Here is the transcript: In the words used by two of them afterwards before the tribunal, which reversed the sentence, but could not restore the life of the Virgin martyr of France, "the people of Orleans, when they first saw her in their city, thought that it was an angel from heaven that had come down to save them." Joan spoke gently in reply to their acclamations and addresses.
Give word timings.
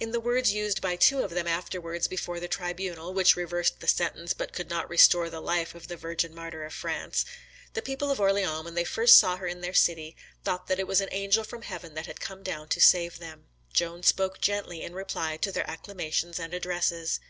In 0.00 0.10
the 0.10 0.18
words 0.18 0.52
used 0.52 0.80
by 0.80 0.96
two 0.96 1.20
of 1.22 1.30
them 1.30 1.46
afterwards 1.46 2.08
before 2.08 2.40
the 2.40 2.48
tribunal, 2.48 3.14
which 3.14 3.36
reversed 3.36 3.78
the 3.78 3.86
sentence, 3.86 4.32
but 4.32 4.52
could 4.52 4.68
not 4.68 4.90
restore 4.90 5.30
the 5.30 5.38
life 5.40 5.76
of 5.76 5.86
the 5.86 5.96
Virgin 5.96 6.34
martyr 6.34 6.64
of 6.64 6.74
France, 6.74 7.24
"the 7.74 7.80
people 7.80 8.10
of 8.10 8.18
Orleans, 8.20 8.64
when 8.64 8.74
they 8.74 8.82
first 8.82 9.16
saw 9.16 9.36
her 9.36 9.46
in 9.46 9.60
their 9.60 9.72
city, 9.72 10.16
thought 10.42 10.66
that 10.66 10.80
it 10.80 10.88
was 10.88 11.00
an 11.00 11.12
angel 11.12 11.44
from 11.44 11.62
heaven 11.62 11.94
that 11.94 12.06
had 12.06 12.18
come 12.20 12.42
down 12.42 12.66
to 12.66 12.80
save 12.80 13.20
them." 13.20 13.44
Joan 13.72 14.02
spoke 14.02 14.40
gently 14.40 14.82
in 14.82 14.92
reply 14.92 15.36
to 15.36 15.52
their 15.52 15.70
acclamations 15.70 16.40
and 16.40 16.52
addresses. 16.52 17.20